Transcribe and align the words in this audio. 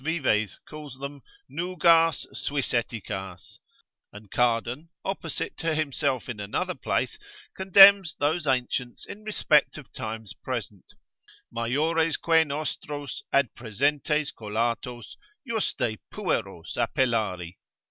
Vives 0.03 0.59
calls 0.67 0.97
them 0.97 1.21
nugas 1.47 2.25
Suisseticas: 2.33 3.59
and 4.11 4.31
Cardan, 4.31 4.89
opposite 5.05 5.55
to 5.57 5.75
himself 5.75 6.27
in 6.27 6.39
another 6.39 6.73
place, 6.73 7.19
contemns 7.55 8.15
those 8.15 8.47
ancients 8.47 9.05
in 9.05 9.23
respect 9.23 9.77
of 9.77 9.93
times 9.93 10.33
present, 10.33 10.95
Majoresque 11.55 12.47
nostros 12.47 13.21
ad 13.31 13.53
presentes 13.53 14.31
collatos 14.33 15.17
juste 15.47 15.99
pueros 16.09 16.73
appellari. 16.77 17.57